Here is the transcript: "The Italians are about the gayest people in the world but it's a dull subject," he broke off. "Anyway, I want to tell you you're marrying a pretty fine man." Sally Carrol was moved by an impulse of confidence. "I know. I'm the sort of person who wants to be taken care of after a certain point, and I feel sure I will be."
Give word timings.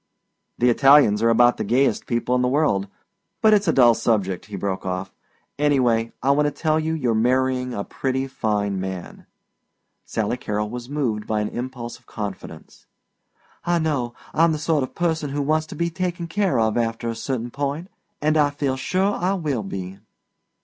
"The 0.57 0.71
Italians 0.71 1.21
are 1.21 1.29
about 1.29 1.57
the 1.57 1.63
gayest 1.63 2.07
people 2.07 2.33
in 2.33 2.41
the 2.41 2.47
world 2.47 2.87
but 3.39 3.53
it's 3.53 3.67
a 3.67 3.71
dull 3.71 3.93
subject," 3.93 4.47
he 4.47 4.55
broke 4.55 4.83
off. 4.83 5.13
"Anyway, 5.59 6.11
I 6.23 6.31
want 6.31 6.47
to 6.47 6.51
tell 6.51 6.79
you 6.79 6.95
you're 6.95 7.13
marrying 7.13 7.75
a 7.75 7.83
pretty 7.83 8.25
fine 8.25 8.79
man." 8.79 9.27
Sally 10.03 10.37
Carrol 10.37 10.71
was 10.71 10.89
moved 10.89 11.27
by 11.27 11.39
an 11.39 11.49
impulse 11.49 11.99
of 11.99 12.07
confidence. 12.07 12.87
"I 13.63 13.77
know. 13.77 14.15
I'm 14.33 14.53
the 14.53 14.57
sort 14.57 14.81
of 14.81 14.95
person 14.95 15.29
who 15.29 15.41
wants 15.43 15.67
to 15.67 15.75
be 15.75 15.91
taken 15.91 16.25
care 16.25 16.59
of 16.59 16.77
after 16.79 17.07
a 17.07 17.15
certain 17.15 17.51
point, 17.51 17.87
and 18.23 18.37
I 18.37 18.49
feel 18.49 18.77
sure 18.77 19.13
I 19.13 19.35
will 19.35 19.61
be." 19.61 19.99